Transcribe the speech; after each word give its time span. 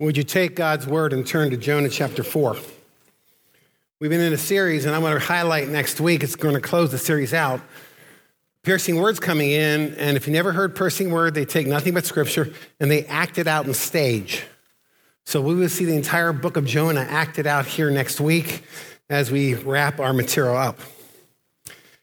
Would 0.00 0.16
you 0.16 0.22
take 0.22 0.54
God's 0.54 0.86
word 0.86 1.12
and 1.12 1.26
turn 1.26 1.50
to 1.50 1.56
Jonah 1.56 1.88
chapter 1.88 2.22
4? 2.22 2.56
We've 3.98 4.08
been 4.08 4.20
in 4.20 4.32
a 4.32 4.38
series, 4.38 4.84
and 4.84 4.94
I'm 4.94 5.00
going 5.00 5.14
to 5.14 5.18
highlight 5.18 5.68
next 5.70 6.00
week. 6.00 6.22
It's 6.22 6.36
going 6.36 6.54
to 6.54 6.60
close 6.60 6.92
the 6.92 6.98
series 6.98 7.34
out. 7.34 7.60
Piercing 8.62 8.94
words 8.94 9.18
coming 9.18 9.50
in, 9.50 9.96
and 9.96 10.16
if 10.16 10.28
you 10.28 10.32
never 10.32 10.52
heard 10.52 10.76
piercing 10.76 11.10
word, 11.10 11.34
they 11.34 11.44
take 11.44 11.66
nothing 11.66 11.94
but 11.94 12.06
scripture 12.06 12.52
and 12.78 12.88
they 12.88 13.06
act 13.06 13.38
it 13.38 13.48
out 13.48 13.66
in 13.66 13.74
stage. 13.74 14.44
So 15.26 15.40
we 15.40 15.56
will 15.56 15.68
see 15.68 15.84
the 15.84 15.96
entire 15.96 16.32
book 16.32 16.56
of 16.56 16.64
Jonah 16.64 17.00
acted 17.00 17.48
out 17.48 17.66
here 17.66 17.90
next 17.90 18.20
week 18.20 18.62
as 19.10 19.32
we 19.32 19.54
wrap 19.54 19.98
our 19.98 20.12
material 20.12 20.56
up. 20.56 20.78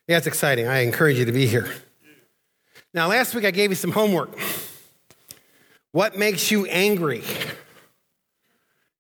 Yeah, 0.10 0.18
it's 0.18 0.28
exciting. 0.28 0.68
I 0.68 0.80
encourage 0.80 1.18
you 1.18 1.24
to 1.24 1.32
be 1.32 1.48
here. 1.48 1.74
Now, 2.94 3.08
last 3.08 3.34
week 3.34 3.46
I 3.46 3.52
gave 3.52 3.70
you 3.70 3.78
some 3.78 3.92
homework. 3.92 4.38
What 5.94 6.18
makes 6.18 6.52
you 6.52 6.66
angry? 6.66 7.24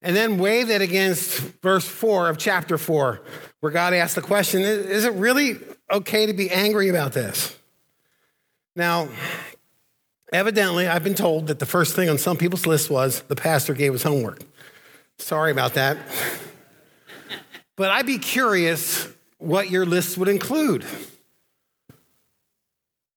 And 0.05 0.16
then 0.16 0.38
weigh 0.38 0.62
that 0.62 0.84
against 0.84 1.40
verse 1.64 1.88
4 1.88 2.30
of 2.30 2.38
chapter 2.38 2.77
4, 2.77 3.22
where 3.59 3.72
God 3.72 3.91
asks 3.91 4.14
the 4.14 4.22
question 4.22 4.62
Is 4.62 5.04
it 5.04 5.14
really 5.14 5.58
okay 5.91 6.28
to 6.28 6.34
be 6.34 6.52
angry 6.52 6.90
about 6.90 7.14
this? 7.14 7.58
Now, 8.76 9.09
evidently, 10.31 10.88
I've 10.88 11.04
been 11.04 11.16
told 11.16 11.48
that 11.48 11.58
the 11.58 11.66
first 11.66 11.95
thing 11.95 12.08
on 12.08 12.20
some 12.20 12.38
people's 12.38 12.68
list 12.68 12.91
was 12.91 13.22
the 13.22 13.36
pastor 13.36 13.73
gave 13.73 13.95
us 13.95 14.04
homework. 14.04 14.44
Sorry 15.18 15.52
about 15.52 15.73
that. 15.73 15.98
But 17.76 17.90
I'd 17.90 18.06
be 18.06 18.20
curious 18.20 19.08
what 19.40 19.72
your 19.72 19.88
list 19.88 20.20
would 20.20 20.30
include. 20.30 20.86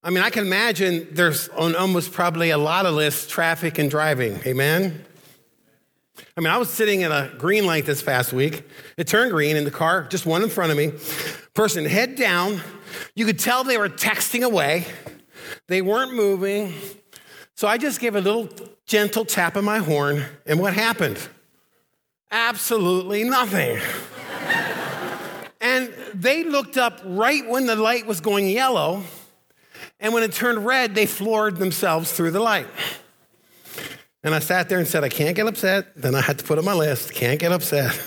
I 0.02 0.08
mean, 0.08 0.24
I 0.24 0.30
can 0.30 0.46
imagine 0.46 1.06
there's 1.10 1.50
on 1.50 1.76
almost 1.76 2.12
probably 2.12 2.48
a 2.48 2.56
lot 2.56 2.86
of 2.86 2.94
lists 2.94 3.30
traffic 3.30 3.76
and 3.76 3.90
driving. 3.90 4.40
Amen? 4.46 5.04
I 6.36 6.40
mean, 6.40 6.52
I 6.52 6.58
was 6.58 6.70
sitting 6.70 7.02
at 7.02 7.10
a 7.10 7.34
green 7.36 7.66
light 7.66 7.86
this 7.86 8.02
past 8.02 8.32
week. 8.32 8.68
It 8.96 9.06
turned 9.06 9.30
green 9.30 9.56
in 9.56 9.64
the 9.64 9.70
car, 9.70 10.06
just 10.08 10.26
one 10.26 10.42
in 10.42 10.48
front 10.48 10.70
of 10.70 10.78
me. 10.78 10.92
Person 11.54 11.84
head 11.84 12.16
down. 12.16 12.60
You 13.14 13.26
could 13.26 13.38
tell 13.38 13.64
they 13.64 13.78
were 13.78 13.88
texting 13.88 14.42
away. 14.42 14.86
They 15.66 15.82
weren't 15.82 16.14
moving. 16.14 16.74
So 17.54 17.66
I 17.66 17.76
just 17.76 18.00
gave 18.00 18.14
a 18.14 18.20
little 18.20 18.48
gentle 18.86 19.24
tap 19.24 19.56
on 19.56 19.64
my 19.64 19.78
horn, 19.78 20.24
and 20.46 20.60
what 20.60 20.74
happened? 20.74 21.18
Absolutely 22.30 23.24
nothing. 23.24 23.80
and 25.60 25.92
they 26.14 26.44
looked 26.44 26.76
up 26.76 27.00
right 27.04 27.48
when 27.48 27.66
the 27.66 27.76
light 27.76 28.06
was 28.06 28.20
going 28.20 28.48
yellow, 28.48 29.02
and 29.98 30.14
when 30.14 30.22
it 30.22 30.32
turned 30.32 30.64
red, 30.64 30.94
they 30.94 31.06
floored 31.06 31.56
themselves 31.56 32.12
through 32.12 32.30
the 32.30 32.40
light. 32.40 32.66
And 34.24 34.34
I 34.34 34.40
sat 34.40 34.68
there 34.68 34.78
and 34.78 34.86
said, 34.86 35.04
I 35.04 35.08
can't 35.08 35.36
get 35.36 35.46
upset. 35.46 35.94
Then 35.96 36.14
I 36.14 36.20
had 36.20 36.38
to 36.38 36.44
put 36.44 36.58
on 36.58 36.64
my 36.64 36.74
list, 36.74 37.14
can't 37.14 37.38
get 37.38 37.52
upset. 37.52 37.98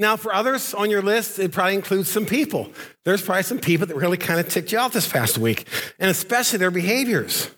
Now, 0.00 0.16
for 0.16 0.32
others 0.32 0.74
on 0.74 0.90
your 0.90 1.02
list, 1.02 1.38
it 1.38 1.50
probably 1.50 1.74
includes 1.74 2.08
some 2.08 2.24
people. 2.24 2.70
There's 3.04 3.22
probably 3.22 3.42
some 3.42 3.58
people 3.58 3.86
that 3.88 3.96
really 3.96 4.16
kind 4.16 4.38
of 4.38 4.48
ticked 4.48 4.70
you 4.70 4.78
off 4.78 4.92
this 4.92 5.10
past 5.10 5.38
week, 5.38 5.66
and 5.98 6.08
especially 6.10 6.58
their 6.58 6.70
behaviors. 6.70 7.50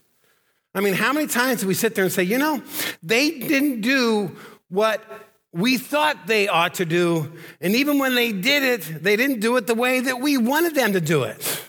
I 0.74 0.80
mean, 0.80 0.94
how 0.94 1.12
many 1.12 1.26
times 1.26 1.60
do 1.60 1.66
we 1.66 1.74
sit 1.74 1.94
there 1.94 2.04
and 2.04 2.12
say, 2.12 2.22
you 2.22 2.38
know, 2.38 2.62
they 3.02 3.30
didn't 3.30 3.82
do 3.82 4.36
what 4.68 5.04
we 5.52 5.76
thought 5.76 6.26
they 6.26 6.48
ought 6.48 6.74
to 6.74 6.86
do, 6.86 7.30
and 7.60 7.74
even 7.74 7.98
when 7.98 8.14
they 8.14 8.32
did 8.32 8.62
it, 8.62 9.02
they 9.02 9.16
didn't 9.16 9.40
do 9.40 9.56
it 9.56 9.66
the 9.66 9.74
way 9.74 10.00
that 10.00 10.20
we 10.20 10.38
wanted 10.38 10.74
them 10.74 10.94
to 10.94 11.00
do 11.00 11.24
it. 11.24 11.62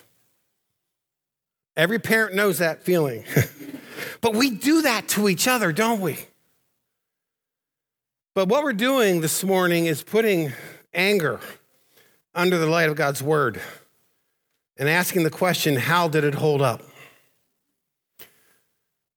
Every 1.76 2.00
parent 2.00 2.36
knows 2.36 2.60
that 2.60 2.84
feeling. 2.84 3.26
But 4.22 4.36
we 4.36 4.52
do 4.52 4.84
that 4.84 5.08
to 5.10 5.28
each 5.28 5.48
other, 5.48 5.72
don't 5.72 6.00
we? 6.00 6.18
But 8.34 8.48
what 8.48 8.64
we're 8.64 8.74
doing 8.74 9.22
this 9.22 9.44
morning 9.44 9.88
is 9.88 10.04
putting 10.04 10.54
anger 10.94 11.40
under 12.34 12.58
the 12.58 12.68
light 12.68 12.90
of 12.90 12.96
God's 12.96 13.22
word 13.22 13.60
and 14.78 14.88
asking 14.88 15.24
the 15.24 15.30
question, 15.30 15.76
how 15.76 16.08
did 16.08 16.24
it 16.24 16.36
hold 16.36 16.62
up? 16.62 16.82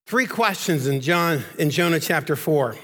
Three 0.05 0.25
questions 0.25 0.85
in 0.85 1.01
John 1.01 1.43
in 1.57 1.69
Jonah 1.69 1.99
chapter 1.99 2.35
4. 2.35 2.75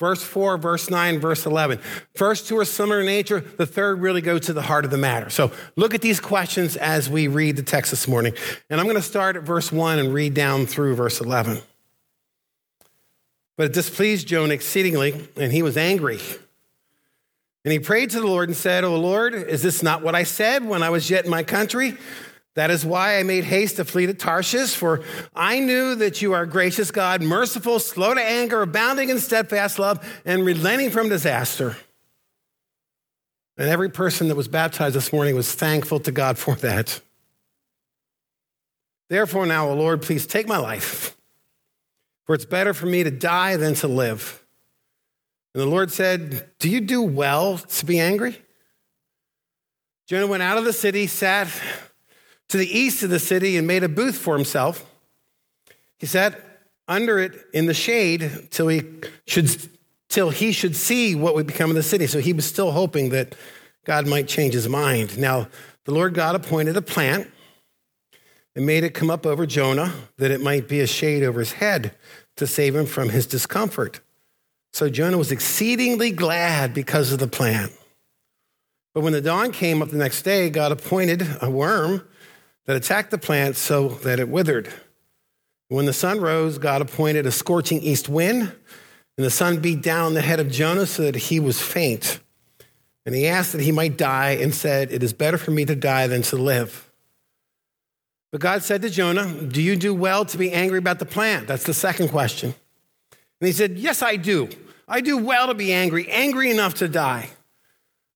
Verse 0.00 0.22
4, 0.22 0.56
verse 0.56 0.88
9, 0.88 1.20
verse 1.20 1.44
11. 1.44 1.78
First 2.14 2.48
two 2.48 2.56
are 2.56 2.64
similar 2.64 3.00
in 3.00 3.06
nature. 3.06 3.40
The 3.40 3.66
third 3.66 4.00
really 4.00 4.22
goes 4.22 4.46
to 4.46 4.54
the 4.54 4.62
heart 4.62 4.86
of 4.86 4.90
the 4.90 4.96
matter. 4.96 5.28
So 5.28 5.52
look 5.76 5.92
at 5.92 6.00
these 6.00 6.20
questions 6.20 6.74
as 6.78 7.10
we 7.10 7.28
read 7.28 7.56
the 7.56 7.62
text 7.62 7.90
this 7.90 8.08
morning. 8.08 8.32
And 8.70 8.80
I'm 8.80 8.86
going 8.86 8.96
to 8.96 9.02
start 9.02 9.36
at 9.36 9.42
verse 9.42 9.70
1 9.70 9.98
and 9.98 10.14
read 10.14 10.32
down 10.32 10.64
through 10.64 10.94
verse 10.94 11.20
11. 11.20 11.58
But 13.58 13.66
it 13.66 13.72
displeased 13.74 14.26
Jonah 14.26 14.54
exceedingly, 14.54 15.28
and 15.36 15.52
he 15.52 15.60
was 15.60 15.76
angry. 15.76 16.18
And 17.66 17.72
he 17.72 17.78
prayed 17.78 18.08
to 18.10 18.20
the 18.20 18.26
Lord 18.26 18.48
and 18.48 18.56
said, 18.56 18.84
O 18.84 18.98
Lord, 18.98 19.34
is 19.34 19.62
this 19.62 19.82
not 19.82 20.02
what 20.02 20.14
I 20.14 20.22
said 20.22 20.64
when 20.64 20.82
I 20.82 20.88
was 20.88 21.10
yet 21.10 21.26
in 21.26 21.30
my 21.30 21.42
country? 21.42 21.98
That 22.56 22.70
is 22.70 22.84
why 22.84 23.18
I 23.18 23.22
made 23.22 23.44
haste 23.44 23.76
to 23.76 23.84
flee 23.84 24.06
to 24.06 24.14
Tarshish, 24.14 24.74
for 24.74 25.02
I 25.34 25.60
knew 25.60 25.94
that 25.94 26.20
you 26.20 26.32
are 26.32 26.46
gracious 26.46 26.90
God, 26.90 27.22
merciful, 27.22 27.78
slow 27.78 28.12
to 28.12 28.20
anger, 28.20 28.62
abounding 28.62 29.08
in 29.08 29.20
steadfast 29.20 29.78
love, 29.78 30.04
and 30.24 30.44
relenting 30.44 30.90
from 30.90 31.08
disaster. 31.08 31.76
And 33.56 33.68
every 33.68 33.90
person 33.90 34.28
that 34.28 34.36
was 34.36 34.48
baptized 34.48 34.96
this 34.96 35.12
morning 35.12 35.36
was 35.36 35.54
thankful 35.54 36.00
to 36.00 36.10
God 36.10 36.38
for 36.38 36.56
that. 36.56 37.00
Therefore, 39.08 39.46
now, 39.46 39.68
O 39.68 39.74
Lord, 39.74 40.02
please 40.02 40.26
take 40.26 40.48
my 40.48 40.56
life, 40.56 41.16
for 42.24 42.34
it's 42.34 42.44
better 42.44 42.74
for 42.74 42.86
me 42.86 43.04
to 43.04 43.10
die 43.10 43.56
than 43.56 43.74
to 43.74 43.88
live. 43.88 44.44
And 45.54 45.62
the 45.62 45.66
Lord 45.66 45.92
said, 45.92 46.48
Do 46.58 46.68
you 46.68 46.80
do 46.80 47.02
well 47.02 47.58
to 47.58 47.86
be 47.86 48.00
angry? 48.00 48.40
Jonah 50.08 50.26
went 50.26 50.42
out 50.42 50.58
of 50.58 50.64
the 50.64 50.72
city, 50.72 51.06
sat 51.06 51.48
to 52.50 52.56
the 52.56 52.78
east 52.78 53.02
of 53.02 53.10
the 53.10 53.18
city 53.18 53.56
and 53.56 53.66
made 53.66 53.82
a 53.82 53.88
booth 53.88 54.16
for 54.16 54.36
himself. 54.36 54.84
He 55.98 56.06
sat 56.06 56.38
under 56.86 57.18
it 57.18 57.32
in 57.54 57.66
the 57.66 57.74
shade 57.74 58.48
till 58.50 58.68
he 58.68 58.82
should 59.26 59.68
till 60.08 60.30
he 60.30 60.50
should 60.50 60.74
see 60.74 61.14
what 61.14 61.36
would 61.36 61.46
become 61.46 61.70
of 61.70 61.76
the 61.76 61.82
city. 61.84 62.08
So 62.08 62.18
he 62.18 62.32
was 62.32 62.44
still 62.44 62.72
hoping 62.72 63.10
that 63.10 63.36
God 63.84 64.08
might 64.08 64.26
change 64.26 64.54
his 64.54 64.68
mind. 64.68 65.16
Now, 65.16 65.46
the 65.84 65.92
Lord 65.92 66.14
God 66.14 66.34
appointed 66.34 66.76
a 66.76 66.82
plant 66.82 67.30
and 68.56 68.66
made 68.66 68.82
it 68.82 68.92
come 68.92 69.08
up 69.08 69.24
over 69.24 69.46
Jonah 69.46 69.94
that 70.18 70.32
it 70.32 70.40
might 70.40 70.66
be 70.66 70.80
a 70.80 70.86
shade 70.88 71.22
over 71.22 71.38
his 71.38 71.52
head 71.52 71.94
to 72.36 72.46
save 72.48 72.74
him 72.74 72.86
from 72.86 73.10
his 73.10 73.26
discomfort. 73.26 74.00
So 74.72 74.90
Jonah 74.90 75.18
was 75.18 75.30
exceedingly 75.30 76.10
glad 76.10 76.74
because 76.74 77.12
of 77.12 77.20
the 77.20 77.28
plant. 77.28 77.72
But 78.92 79.02
when 79.02 79.12
the 79.12 79.20
dawn 79.20 79.52
came 79.52 79.80
up 79.80 79.90
the 79.90 79.96
next 79.96 80.22
day, 80.22 80.50
God 80.50 80.72
appointed 80.72 81.24
a 81.40 81.48
worm 81.48 82.02
that 82.70 82.76
attacked 82.76 83.10
the 83.10 83.18
plant 83.18 83.56
so 83.56 83.88
that 83.88 84.20
it 84.20 84.28
withered. 84.28 84.72
When 85.70 85.86
the 85.86 85.92
sun 85.92 86.20
rose, 86.20 86.56
God 86.56 86.80
appointed 86.80 87.26
a 87.26 87.32
scorching 87.32 87.80
east 87.80 88.08
wind, 88.08 88.42
and 88.42 89.26
the 89.26 89.28
sun 89.28 89.58
beat 89.58 89.82
down 89.82 90.14
the 90.14 90.20
head 90.20 90.38
of 90.38 90.52
Jonah 90.52 90.86
so 90.86 91.02
that 91.02 91.16
he 91.16 91.40
was 91.40 91.60
faint. 91.60 92.20
And 93.04 93.12
he 93.12 93.26
asked 93.26 93.50
that 93.54 93.60
he 93.60 93.72
might 93.72 93.98
die 93.98 94.38
and 94.40 94.54
said, 94.54 94.92
It 94.92 95.02
is 95.02 95.12
better 95.12 95.36
for 95.36 95.50
me 95.50 95.64
to 95.64 95.74
die 95.74 96.06
than 96.06 96.22
to 96.22 96.36
live. 96.36 96.88
But 98.30 98.40
God 98.40 98.62
said 98.62 98.82
to 98.82 98.88
Jonah, 98.88 99.26
Do 99.42 99.60
you 99.60 99.74
do 99.74 99.92
well 99.92 100.24
to 100.26 100.38
be 100.38 100.52
angry 100.52 100.78
about 100.78 101.00
the 101.00 101.06
plant? 101.06 101.48
That's 101.48 101.64
the 101.64 101.74
second 101.74 102.10
question. 102.10 102.54
And 103.40 103.48
he 103.48 103.52
said, 103.52 103.78
Yes, 103.78 104.00
I 104.00 104.14
do. 104.14 104.48
I 104.86 105.00
do 105.00 105.18
well 105.18 105.48
to 105.48 105.54
be 105.54 105.72
angry, 105.72 106.08
angry 106.08 106.52
enough 106.52 106.74
to 106.74 106.86
die. 106.86 107.30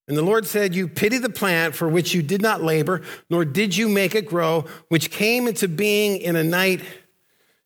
And 0.06 0.16
the 0.16 0.22
Lord 0.22 0.46
said, 0.46 0.74
You 0.74 0.86
pity 0.86 1.18
the 1.18 1.30
plant 1.30 1.74
for 1.74 1.88
which 1.88 2.14
you 2.14 2.22
did 2.22 2.42
not 2.42 2.62
labor, 2.62 3.02
nor 3.30 3.44
did 3.44 3.76
you 3.76 3.88
make 3.88 4.14
it 4.14 4.26
grow, 4.26 4.66
which 4.88 5.10
came 5.10 5.48
into 5.48 5.68
being 5.68 6.20
in 6.20 6.36
a 6.36 6.44
night 6.44 6.82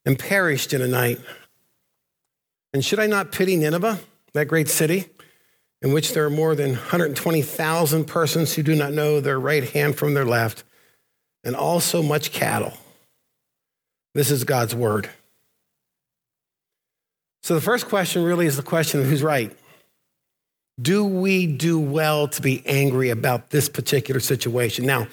and 0.05 0.19
perished 0.19 0.73
in 0.73 0.81
a 0.81 0.89
night. 0.89 1.21
And 2.73 2.85
should 2.85 3.01
I 3.01 3.07
not 3.07 3.33
pity 3.33 3.57
Nineveh, 3.57 3.99
that 4.35 4.47
great 4.47 4.69
city, 4.69 5.07
in 5.83 5.93
which 5.93 6.13
there 6.13 6.25
are 6.25 6.31
more 6.31 6.55
than 6.55 6.71
120,000 6.71 8.05
persons 8.05 8.55
who 8.55 8.63
do 8.63 8.75
not 8.75 8.93
know 8.93 9.21
their 9.21 9.41
right 9.41 9.69
hand 9.71 9.97
from 9.97 10.15
their 10.15 10.25
left, 10.25 10.65
and 11.45 11.57
also 11.57 12.03
much 12.03 12.33
cattle? 12.33 12.75
This 14.15 14.31
is 14.31 14.45
God's 14.45 14.75
word. 14.75 15.11
So 17.43 17.55
the 17.55 17.61
first 17.61 17.87
question 17.87 18.25
really 18.25 18.47
is 18.47 18.57
the 18.57 18.63
question 18.63 19.01
of 19.01 19.07
who's 19.07 19.23
right. 19.23 19.57
Do 20.81 21.05
we 21.05 21.47
do 21.47 21.79
well 21.79 22.29
to 22.29 22.43
be 22.43 22.63
angry 22.65 23.11
about 23.11 23.51
this 23.51 23.69
particular 23.69 24.21
situation? 24.21 24.87
Now, 24.87 25.09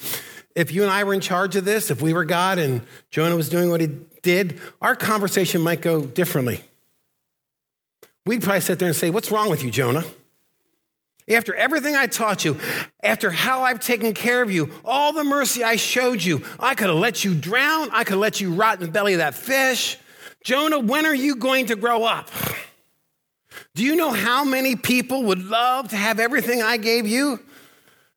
if 0.56 0.71
you 0.71 0.83
and 0.83 0.91
I 0.91 1.03
were 1.03 1.13
in 1.13 1.21
charge 1.21 1.56
of 1.56 1.65
this, 1.65 1.89
if 1.89 2.01
we 2.01 2.13
were 2.13 2.23
God 2.23 2.59
and 2.59 2.81
Jonah 3.12 3.35
was 3.35 3.50
doing 3.50 3.69
what 3.69 3.81
he 3.81 3.88
did, 4.21 4.59
our 4.81 4.95
conversation 4.95 5.62
might 5.62 5.81
go 5.81 6.06
differently. 6.06 6.62
We'd 8.25 8.41
probably 8.41 8.62
sit 8.62 8.79
there 8.79 8.88
and 8.88 8.95
say, 8.95 9.09
What's 9.09 9.31
wrong 9.31 9.50
with 9.50 9.63
you, 9.63 9.71
Jonah? 9.71 10.03
After 11.27 11.56
everything 11.56 11.95
I 11.95 12.06
taught 12.06 12.45
you, 12.45 12.59
after 13.01 13.31
how 13.31 13.63
I've 13.63 13.79
taken 13.79 14.13
care 14.13 14.44
of 14.44 14.51
you, 14.51 14.71
all 14.85 15.12
the 15.12 15.23
mercy 15.23 15.63
I 15.63 15.75
showed 15.75 16.23
you, 16.23 16.44
I 16.59 16.75
could 16.75 16.88
have 16.88 16.97
let 16.97 17.23
you 17.25 17.33
drown. 17.33 17.89
I 17.91 18.03
could 18.03 18.13
have 18.13 18.19
let 18.19 18.39
you 18.39 18.53
rot 18.53 18.79
in 18.79 18.85
the 18.85 18.91
belly 18.91 19.13
of 19.13 19.19
that 19.19 19.33
fish. 19.33 19.97
Jonah, 20.44 20.77
when 20.77 21.07
are 21.07 21.15
you 21.15 21.38
going 21.38 21.65
to 21.67 21.75
grow 21.75 22.03
up? 22.03 22.29
Do 23.73 23.83
you 23.83 23.95
know 23.95 24.11
how 24.11 24.43
many 24.43 24.75
people 24.75 25.23
would 25.23 25.43
love 25.43 25.89
to 25.89 25.95
have 25.95 26.19
everything 26.19 26.61
I 26.61 26.77
gave 26.77 27.07
you? 27.07 27.39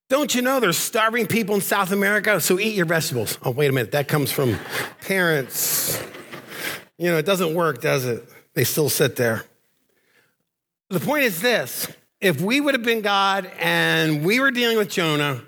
Don't 0.08 0.34
you 0.34 0.40
know 0.40 0.58
there's 0.58 0.78
starving 0.78 1.26
people 1.26 1.54
in 1.54 1.60
South 1.60 1.92
America? 1.92 2.40
So 2.40 2.58
eat 2.58 2.74
your 2.74 2.86
vegetables. 2.86 3.38
Oh, 3.42 3.50
wait 3.50 3.68
a 3.68 3.72
minute. 3.72 3.92
That 3.92 4.08
comes 4.08 4.32
from 4.32 4.56
parents. 5.02 6.02
You 6.96 7.10
know, 7.10 7.18
it 7.18 7.26
doesn't 7.26 7.54
work, 7.54 7.82
does 7.82 8.06
it? 8.06 8.26
They 8.54 8.64
still 8.64 8.88
sit 8.88 9.16
there. 9.16 9.44
The 10.90 11.00
point 11.00 11.24
is 11.24 11.42
this 11.42 11.88
if 12.20 12.40
we 12.40 12.60
would 12.60 12.74
have 12.74 12.82
been 12.82 13.02
God 13.02 13.50
and 13.58 14.24
we 14.24 14.40
were 14.40 14.50
dealing 14.50 14.78
with 14.78 14.88
Jonah, 14.88 15.42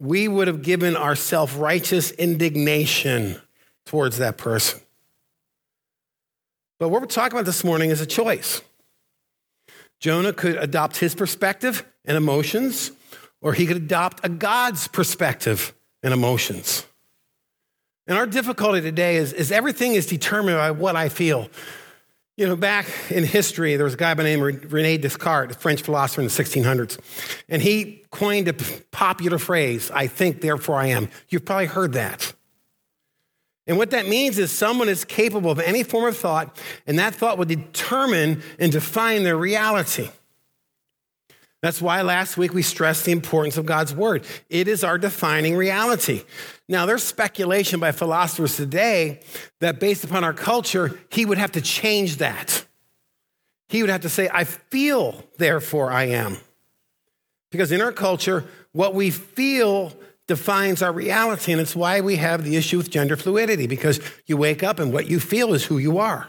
we 0.00 0.28
would 0.28 0.48
have 0.48 0.62
given 0.62 0.96
our 0.96 1.16
self 1.16 1.58
righteous 1.58 2.10
indignation 2.10 3.40
towards 3.86 4.18
that 4.18 4.36
person. 4.36 4.80
But 6.78 6.90
what 6.90 7.00
we're 7.00 7.08
talking 7.08 7.36
about 7.36 7.46
this 7.46 7.64
morning 7.64 7.90
is 7.90 8.00
a 8.00 8.06
choice. 8.06 8.62
Jonah 10.00 10.32
could 10.32 10.56
adopt 10.56 10.98
his 10.98 11.14
perspective 11.14 11.84
and 12.04 12.16
emotions, 12.16 12.92
or 13.40 13.52
he 13.52 13.66
could 13.66 13.76
adopt 13.76 14.24
a 14.24 14.28
God's 14.28 14.86
perspective 14.88 15.74
and 16.02 16.14
emotions. 16.14 16.86
And 18.06 18.16
our 18.16 18.26
difficulty 18.26 18.80
today 18.80 19.16
is, 19.16 19.32
is 19.32 19.52
everything 19.52 19.94
is 19.94 20.06
determined 20.06 20.56
by 20.56 20.70
what 20.70 20.96
I 20.96 21.08
feel. 21.08 21.50
You 22.36 22.46
know, 22.46 22.56
back 22.56 22.86
in 23.10 23.24
history, 23.24 23.74
there 23.74 23.84
was 23.84 23.94
a 23.94 23.98
guy 23.98 24.14
by 24.14 24.22
the 24.22 24.28
name 24.28 24.42
of 24.42 24.72
Rene 24.72 24.98
Descartes, 24.98 25.56
a 25.56 25.58
French 25.58 25.82
philosopher 25.82 26.20
in 26.20 26.28
the 26.28 26.32
1600s, 26.32 26.98
and 27.48 27.60
he 27.60 28.04
coined 28.12 28.46
a 28.46 28.54
popular 28.92 29.38
phrase, 29.38 29.90
I 29.90 30.06
think, 30.06 30.40
therefore 30.40 30.76
I 30.76 30.86
am. 30.86 31.08
You've 31.28 31.44
probably 31.44 31.66
heard 31.66 31.94
that. 31.94 32.32
And 33.68 33.76
what 33.76 33.90
that 33.90 34.08
means 34.08 34.38
is 34.38 34.50
someone 34.50 34.88
is 34.88 35.04
capable 35.04 35.50
of 35.50 35.60
any 35.60 35.82
form 35.82 36.06
of 36.06 36.16
thought, 36.16 36.56
and 36.86 36.98
that 36.98 37.14
thought 37.14 37.36
will 37.36 37.44
determine 37.44 38.42
and 38.58 38.72
define 38.72 39.22
their 39.22 39.36
reality. 39.36 40.08
That's 41.60 41.82
why 41.82 42.02
last 42.02 42.36
week 42.36 42.54
we 42.54 42.62
stressed 42.62 43.04
the 43.04 43.12
importance 43.12 43.58
of 43.58 43.66
God's 43.66 43.94
word. 43.94 44.24
It 44.48 44.68
is 44.68 44.84
our 44.84 44.96
defining 44.96 45.54
reality. 45.56 46.22
Now, 46.68 46.86
there's 46.86 47.02
speculation 47.02 47.78
by 47.78 47.92
philosophers 47.92 48.56
today 48.56 49.20
that 49.60 49.80
based 49.80 50.04
upon 50.04 50.24
our 50.24 50.32
culture, 50.32 50.98
he 51.10 51.26
would 51.26 51.38
have 51.38 51.52
to 51.52 51.60
change 51.60 52.18
that. 52.18 52.64
He 53.68 53.82
would 53.82 53.90
have 53.90 54.02
to 54.02 54.08
say, 54.08 54.30
I 54.32 54.44
feel, 54.44 55.24
therefore 55.36 55.92
I 55.92 56.04
am. 56.04 56.38
Because 57.50 57.72
in 57.72 57.82
our 57.82 57.92
culture, 57.92 58.44
what 58.72 58.94
we 58.94 59.10
feel 59.10 59.92
defines 60.28 60.82
our 60.82 60.92
reality, 60.92 61.50
and 61.50 61.60
it's 61.60 61.74
why 61.74 62.00
we 62.00 62.16
have 62.16 62.44
the 62.44 62.54
issue 62.54 62.76
with 62.76 62.90
gender 62.90 63.16
fluidity, 63.16 63.66
because 63.66 64.00
you 64.26 64.36
wake 64.36 64.62
up 64.62 64.78
and 64.78 64.92
what 64.92 65.08
you 65.10 65.18
feel 65.18 65.54
is 65.54 65.64
who 65.64 65.78
you 65.78 65.98
are. 65.98 66.28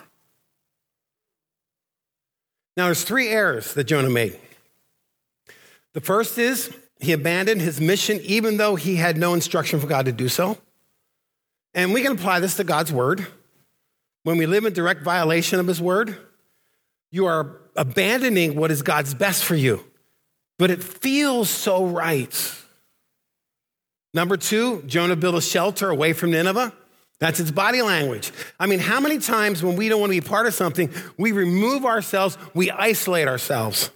Now, 2.75 2.85
there's 2.85 3.03
three 3.03 3.27
errors 3.27 3.73
that 3.73 3.83
Jonah 3.83 4.09
made. 4.09 4.39
The 5.93 6.01
first 6.01 6.37
is 6.37 6.73
he 6.99 7.11
abandoned 7.11 7.61
his 7.61 7.81
mission 7.81 8.19
even 8.23 8.57
though 8.57 8.75
he 8.75 8.95
had 8.95 9.17
no 9.17 9.33
instruction 9.33 9.79
from 9.79 9.89
God 9.89 10.05
to 10.05 10.11
do 10.11 10.29
so. 10.29 10.57
And 11.73 11.93
we 11.93 12.01
can 12.01 12.13
apply 12.13 12.39
this 12.39 12.55
to 12.55 12.63
God's 12.63 12.91
word. 12.91 13.27
When 14.23 14.37
we 14.37 14.45
live 14.45 14.65
in 14.65 14.73
direct 14.73 15.03
violation 15.03 15.59
of 15.59 15.67
his 15.67 15.81
word, 15.81 16.15
you 17.11 17.25
are 17.25 17.59
abandoning 17.75 18.55
what 18.55 18.71
is 18.71 18.81
God's 18.81 19.13
best 19.13 19.43
for 19.43 19.55
you, 19.55 19.83
but 20.57 20.71
it 20.71 20.83
feels 20.83 21.49
so 21.49 21.85
right. 21.85 22.55
Number 24.13 24.37
two, 24.37 24.81
Jonah 24.83 25.15
built 25.15 25.35
a 25.35 25.41
shelter 25.41 25.89
away 25.89 26.13
from 26.13 26.31
Nineveh. 26.31 26.73
That's 27.19 27.39
its 27.39 27.51
body 27.51 27.81
language. 27.81 28.31
I 28.59 28.65
mean, 28.65 28.79
how 28.79 28.99
many 28.99 29.19
times 29.19 29.61
when 29.61 29.75
we 29.75 29.89
don't 29.89 29.99
want 29.99 30.13
to 30.13 30.21
be 30.21 30.25
part 30.25 30.47
of 30.47 30.53
something, 30.53 30.89
we 31.17 31.31
remove 31.31 31.85
ourselves, 31.85 32.37
we 32.53 32.71
isolate 32.71 33.27
ourselves? 33.27 33.91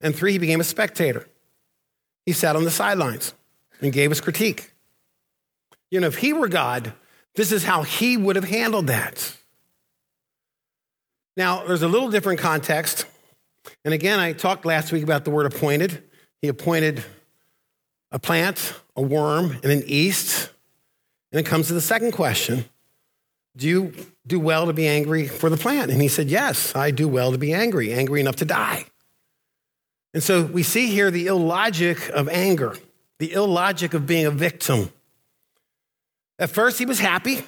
And 0.00 0.14
three, 0.14 0.32
he 0.32 0.38
became 0.38 0.60
a 0.60 0.64
spectator. 0.64 1.28
He 2.26 2.32
sat 2.32 2.56
on 2.56 2.64
the 2.64 2.70
sidelines 2.70 3.32
and 3.80 3.92
gave 3.92 4.10
us 4.10 4.20
critique. 4.20 4.72
You 5.90 6.00
know, 6.00 6.08
if 6.08 6.16
he 6.16 6.32
were 6.32 6.48
God, 6.48 6.92
this 7.36 7.52
is 7.52 7.64
how 7.64 7.82
he 7.82 8.16
would 8.16 8.36
have 8.36 8.44
handled 8.44 8.88
that. 8.88 9.36
Now, 11.36 11.64
there's 11.64 11.82
a 11.82 11.88
little 11.88 12.10
different 12.10 12.40
context. 12.40 13.06
And 13.84 13.94
again, 13.94 14.18
I 14.18 14.32
talked 14.32 14.66
last 14.66 14.90
week 14.90 15.04
about 15.04 15.24
the 15.24 15.30
word 15.30 15.46
appointed. 15.46 16.02
He 16.42 16.48
appointed 16.48 17.04
a 18.10 18.18
plant, 18.18 18.74
a 18.96 19.02
worm, 19.02 19.58
and 19.62 19.72
an 19.72 19.82
yeast. 19.86 20.50
And 21.32 21.40
it 21.40 21.46
comes 21.46 21.68
to 21.68 21.74
the 21.74 21.80
second 21.80 22.12
question 22.12 22.64
Do 23.56 23.68
you 23.68 23.92
do 24.26 24.40
well 24.40 24.66
to 24.66 24.72
be 24.72 24.86
angry 24.86 25.26
for 25.26 25.50
the 25.50 25.56
plant? 25.56 25.90
And 25.90 26.00
he 26.00 26.08
said, 26.08 26.28
Yes, 26.28 26.74
I 26.74 26.90
do 26.90 27.08
well 27.08 27.32
to 27.32 27.38
be 27.38 27.52
angry, 27.52 27.92
angry 27.92 28.20
enough 28.20 28.36
to 28.36 28.44
die. 28.44 28.86
And 30.14 30.22
so 30.22 30.44
we 30.44 30.62
see 30.62 30.86
here 30.86 31.10
the 31.10 31.26
illogic 31.26 32.08
of 32.10 32.28
anger, 32.28 32.76
the 33.18 33.32
illogic 33.32 33.94
of 33.94 34.06
being 34.06 34.26
a 34.26 34.30
victim. 34.30 34.90
At 36.38 36.50
first, 36.50 36.78
he 36.78 36.86
was 36.86 36.98
happy, 36.98 37.44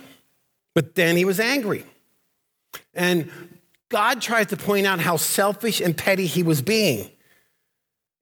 but 0.74 0.94
then 0.94 1.16
he 1.16 1.24
was 1.24 1.40
angry. 1.40 1.84
And 2.92 3.30
God 3.88 4.20
tried 4.20 4.50
to 4.50 4.56
point 4.56 4.86
out 4.86 5.00
how 5.00 5.16
selfish 5.16 5.80
and 5.80 5.96
petty 5.96 6.26
he 6.26 6.42
was 6.42 6.60
being. 6.62 7.10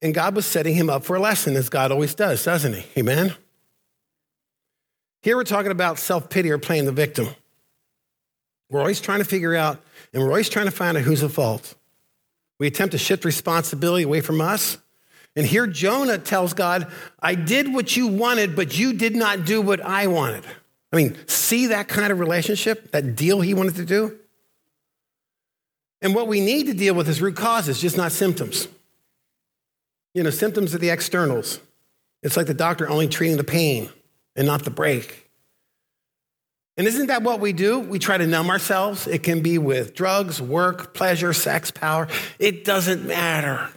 And 0.00 0.14
God 0.14 0.36
was 0.36 0.46
setting 0.46 0.74
him 0.74 0.88
up 0.88 1.04
for 1.04 1.16
a 1.16 1.20
lesson, 1.20 1.56
as 1.56 1.68
God 1.68 1.90
always 1.90 2.14
does, 2.14 2.44
doesn't 2.44 2.74
he? 2.74 3.00
Amen? 3.00 3.34
Here 5.22 5.36
we're 5.36 5.44
talking 5.44 5.72
about 5.72 5.98
self 5.98 6.30
pity 6.30 6.50
or 6.50 6.58
playing 6.58 6.84
the 6.84 6.92
victim. 6.92 7.28
We're 8.70 8.80
always 8.80 9.00
trying 9.00 9.18
to 9.18 9.24
figure 9.24 9.54
out, 9.54 9.80
and 10.12 10.22
we're 10.22 10.28
always 10.28 10.48
trying 10.48 10.66
to 10.66 10.72
find 10.72 10.96
out 10.96 11.02
who's 11.02 11.22
at 11.22 11.30
fault. 11.30 11.74
We 12.58 12.66
attempt 12.66 12.92
to 12.92 12.98
shift 12.98 13.24
responsibility 13.24 14.04
away 14.04 14.20
from 14.20 14.40
us. 14.40 14.78
And 15.36 15.46
here 15.46 15.66
Jonah 15.66 16.18
tells 16.18 16.52
God, 16.52 16.90
I 17.20 17.34
did 17.34 17.72
what 17.72 17.96
you 17.96 18.08
wanted, 18.08 18.56
but 18.56 18.78
you 18.78 18.92
did 18.92 19.14
not 19.14 19.44
do 19.44 19.62
what 19.62 19.80
I 19.80 20.06
wanted. 20.08 20.44
I 20.92 20.96
mean, 20.96 21.16
see 21.26 21.68
that 21.68 21.88
kind 21.88 22.12
of 22.12 22.18
relationship, 22.18 22.92
that 22.92 23.14
deal 23.14 23.40
he 23.40 23.54
wanted 23.54 23.76
to 23.76 23.84
do? 23.84 24.18
And 26.00 26.14
what 26.14 26.28
we 26.28 26.40
need 26.40 26.66
to 26.66 26.74
deal 26.74 26.94
with 26.94 27.08
is 27.08 27.20
root 27.20 27.36
causes, 27.36 27.80
just 27.80 27.96
not 27.96 28.12
symptoms. 28.12 28.68
You 30.18 30.24
know, 30.24 30.30
symptoms 30.30 30.74
are 30.74 30.78
the 30.78 30.90
externals. 30.90 31.60
It's 32.24 32.36
like 32.36 32.48
the 32.48 32.52
doctor 32.52 32.88
only 32.88 33.06
treating 33.06 33.36
the 33.36 33.44
pain 33.44 33.88
and 34.34 34.48
not 34.48 34.64
the 34.64 34.70
break. 34.70 35.30
And 36.76 36.88
isn't 36.88 37.06
that 37.06 37.22
what 37.22 37.38
we 37.38 37.52
do? 37.52 37.78
We 37.78 38.00
try 38.00 38.18
to 38.18 38.26
numb 38.26 38.50
ourselves. 38.50 39.06
It 39.06 39.22
can 39.22 39.42
be 39.42 39.58
with 39.58 39.94
drugs, 39.94 40.42
work, 40.42 40.92
pleasure, 40.92 41.32
sex, 41.32 41.70
power. 41.70 42.08
It 42.40 42.64
doesn't 42.64 43.06
matter. 43.06 43.70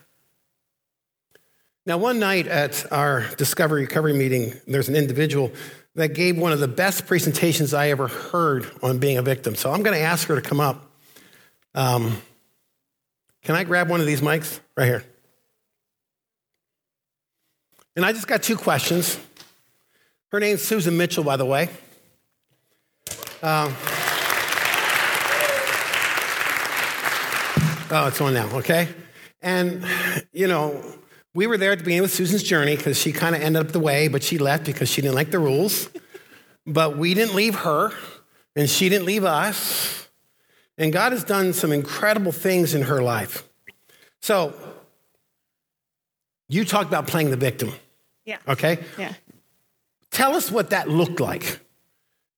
Now, 1.86 2.00
one 2.00 2.18
night 2.18 2.48
at 2.48 2.92
our 2.92 3.28
Discovery 3.36 3.82
Recovery 3.82 4.14
meeting, 4.14 4.54
there's 4.66 4.90
an 4.90 4.96
individual 4.96 5.52
that 5.94 6.16
gave 6.16 6.40
one 6.40 6.54
of 6.54 6.60
the 6.60 6.68
best 6.68 7.06
presentations 7.06 7.72
I 7.72 7.90
ever 7.90 8.08
heard 8.08 8.66
on 8.82 8.98
being 8.98 9.20
a 9.20 9.22
victim. 9.22 9.54
So 9.54 9.72
I'm 9.72 9.84
going 9.84 9.96
to 9.96 10.04
ask 10.04 10.28
her 10.28 10.42
to 10.42 10.42
come 10.42 10.60
up. 10.60 10.90
Um, 11.76 12.20
can 13.44 13.56
I 13.56 13.64
grab 13.64 13.90
one 13.92 14.00
of 14.00 14.08
these 14.08 14.22
mics 14.22 14.60
right 14.76 14.88
here? 14.88 15.04
And 17.96 18.06
I 18.06 18.14
just 18.14 18.28
got 18.28 18.42
two 18.42 18.56
questions. 18.56 19.20
Her 20.32 20.40
name's 20.40 20.62
Susan 20.62 20.96
Mitchell, 20.96 21.26
by 21.26 21.36
the 21.36 21.46
way. 21.46 21.70
Um, 23.44 23.76
oh, 27.92 28.08
it's 28.08 28.22
on 28.22 28.34
now, 28.34 28.50
okay? 28.58 28.88
And, 29.42 29.86
you 30.32 30.48
know, 30.48 30.82
we 31.34 31.48
were 31.48 31.58
there 31.58 31.72
at 31.72 31.80
the 31.80 31.84
beginning 31.84 32.04
with 32.04 32.14
Susan's 32.14 32.44
journey 32.44 32.78
because 32.78 32.98
she 32.98 33.12
kind 33.12 33.36
of 33.36 33.42
ended 33.42 33.66
up 33.66 33.72
the 33.72 33.80
way, 33.80 34.08
but 34.08 34.24
she 34.24 34.38
left 34.38 34.66
because 34.66 34.90
she 34.90 35.02
didn't 35.02 35.16
like 35.16 35.32
the 35.32 35.40
rules. 35.40 35.90
But 36.66 36.98
we 36.98 37.14
didn't 37.14 37.36
leave 37.36 37.56
her, 37.56 37.92
and 38.56 38.70
she 38.70 38.88
didn't 38.88 39.06
leave 39.06 39.24
us. 39.26 40.08
And 40.78 40.94
God 40.94 41.12
has 41.12 41.24
done 41.24 41.54
some 41.54 41.72
incredible 41.72 42.32
things 42.32 42.74
in 42.74 42.84
her 42.84 43.02
life. 43.02 43.44
So, 44.22 44.54
you 46.52 46.66
talked 46.66 46.88
about 46.88 47.08
playing 47.08 47.32
the 47.32 47.38
victim. 47.38 47.72
Yeah. 48.26 48.38
Okay? 48.48 48.80
Yeah. 48.98 49.14
Tell 50.12 50.36
us 50.36 50.52
what 50.52 50.72
that 50.72 50.90
looked 50.90 51.20
like 51.20 51.60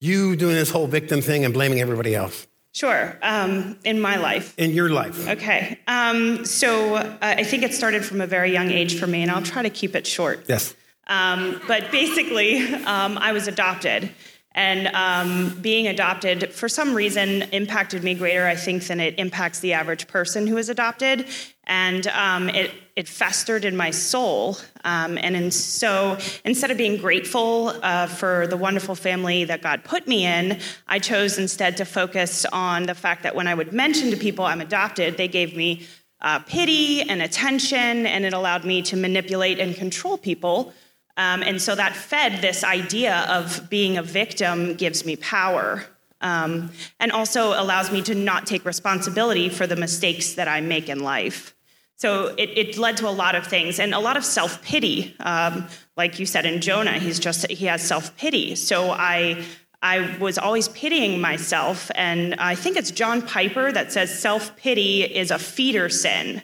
you 0.03 0.35
doing 0.35 0.55
this 0.55 0.69
whole 0.69 0.85
victim 0.85 1.21
thing 1.21 1.45
and 1.45 1.53
blaming 1.53 1.79
everybody 1.79 2.13
else? 2.13 2.45
Sure. 2.73 3.17
Um, 3.21 3.77
in 3.85 4.01
my 4.01 4.17
life. 4.17 4.53
In 4.57 4.71
your 4.71 4.89
life. 4.89 5.29
Okay. 5.29 5.79
Um, 5.87 6.43
so 6.43 6.95
uh, 6.95 7.17
I 7.21 7.43
think 7.43 7.63
it 7.63 7.73
started 7.73 8.03
from 8.03 8.19
a 8.19 8.27
very 8.27 8.51
young 8.51 8.69
age 8.69 8.99
for 8.99 9.07
me, 9.07 9.21
and 9.21 9.31
I'll 9.31 9.43
try 9.43 9.61
to 9.61 9.69
keep 9.69 9.95
it 9.95 10.05
short. 10.05 10.45
Yes. 10.47 10.75
Um, 11.07 11.61
but 11.67 11.91
basically, 11.91 12.57
um, 12.73 13.17
I 13.17 13.31
was 13.31 13.47
adopted. 13.47 14.11
And 14.55 14.87
um, 14.87 15.57
being 15.61 15.87
adopted, 15.87 16.53
for 16.53 16.69
some 16.69 16.93
reason, 16.93 17.43
impacted 17.53 18.03
me 18.03 18.13
greater, 18.13 18.45
I 18.45 18.55
think, 18.55 18.85
than 18.85 18.99
it 18.99 19.17
impacts 19.17 19.59
the 19.59 19.73
average 19.73 20.07
person 20.07 20.47
who 20.47 20.57
is 20.57 20.69
adopted. 20.69 21.25
And 21.65 22.07
um, 22.07 22.49
it, 22.49 22.71
it 22.95 23.07
festered 23.07 23.63
in 23.65 23.75
my 23.75 23.91
soul. 23.91 24.57
Um, 24.83 25.17
and 25.17 25.35
in, 25.35 25.51
so 25.51 26.17
instead 26.43 26.71
of 26.71 26.77
being 26.77 26.97
grateful 26.97 27.69
uh, 27.81 28.07
for 28.07 28.47
the 28.47 28.57
wonderful 28.57 28.95
family 28.95 29.45
that 29.45 29.61
God 29.61 29.83
put 29.83 30.07
me 30.07 30.25
in, 30.25 30.59
I 30.87 30.99
chose 30.99 31.37
instead 31.37 31.77
to 31.77 31.85
focus 31.85 32.45
on 32.45 32.83
the 32.83 32.95
fact 32.95 33.23
that 33.23 33.35
when 33.35 33.47
I 33.47 33.53
would 33.53 33.71
mention 33.71 34.11
to 34.11 34.17
people 34.17 34.45
I'm 34.45 34.61
adopted, 34.61 35.17
they 35.17 35.29
gave 35.29 35.55
me 35.55 35.87
uh, 36.21 36.39
pity 36.39 37.01
and 37.01 37.21
attention, 37.21 38.05
and 38.05 38.23
it 38.25 38.33
allowed 38.33 38.63
me 38.63 38.81
to 38.83 38.95
manipulate 38.95 39.59
and 39.59 39.75
control 39.75 40.17
people. 40.17 40.73
Um, 41.17 41.43
and 41.43 41.61
so 41.61 41.75
that 41.75 41.95
fed 41.95 42.41
this 42.41 42.63
idea 42.63 43.25
of 43.29 43.69
being 43.69 43.97
a 43.97 44.03
victim 44.03 44.75
gives 44.75 45.05
me 45.05 45.15
power. 45.15 45.85
Um, 46.23 46.71
and 46.99 47.11
also 47.11 47.49
allows 47.49 47.91
me 47.91 48.01
to 48.03 48.15
not 48.15 48.47
take 48.47 48.65
responsibility 48.65 49.49
for 49.49 49.67
the 49.67 49.75
mistakes 49.75 50.33
that 50.33 50.47
I 50.47 50.61
make 50.61 50.89
in 50.89 51.01
life. 51.01 51.53
So 51.97 52.33
it, 52.37 52.49
it 52.57 52.77
led 52.77 52.97
to 52.97 53.07
a 53.07 53.11
lot 53.11 53.35
of 53.35 53.47
things 53.47 53.79
and 53.79 53.93
a 53.93 53.99
lot 53.99 54.17
of 54.17 54.25
self 54.25 54.61
pity. 54.61 55.15
Um, 55.19 55.67
like 55.95 56.19
you 56.19 56.25
said 56.25 56.45
in 56.45 56.59
Jonah, 56.59 56.99
he's 56.99 57.19
just 57.19 57.49
he 57.49 57.65
has 57.67 57.81
self 57.81 58.17
pity. 58.17 58.55
So 58.55 58.91
I 58.91 59.45
I 59.81 60.17
was 60.17 60.37
always 60.37 60.69
pitying 60.69 61.21
myself, 61.21 61.91
and 61.95 62.35
I 62.35 62.55
think 62.55 62.77
it's 62.77 62.91
John 62.91 63.21
Piper 63.21 63.71
that 63.71 63.91
says 63.91 64.17
self 64.17 64.55
pity 64.55 65.03
is 65.03 65.29
a 65.29 65.39
feeder 65.39 65.89
sin. 65.89 66.41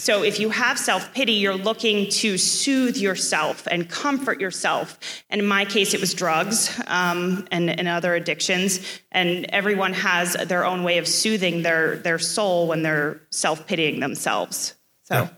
So 0.00 0.22
if 0.22 0.40
you 0.40 0.48
have 0.48 0.78
self 0.78 1.12
pity, 1.12 1.32
you're 1.32 1.54
looking 1.54 2.08
to 2.10 2.38
soothe 2.38 2.96
yourself 2.96 3.68
and 3.70 3.86
comfort 3.86 4.40
yourself. 4.40 4.98
And 5.28 5.42
in 5.42 5.46
my 5.46 5.66
case, 5.66 5.92
it 5.92 6.00
was 6.00 6.14
drugs 6.14 6.80
um, 6.86 7.46
and, 7.50 7.68
and 7.68 7.86
other 7.86 8.14
addictions. 8.14 8.80
And 9.12 9.44
everyone 9.50 9.92
has 9.92 10.32
their 10.32 10.64
own 10.64 10.84
way 10.84 10.96
of 10.96 11.06
soothing 11.06 11.62
their, 11.62 11.96
their 11.96 12.18
soul 12.18 12.66
when 12.66 12.82
they're 12.82 13.20
self 13.28 13.66
pitying 13.66 14.00
themselves. 14.00 14.74
So. 15.04 15.14
Yeah. 15.14 15.28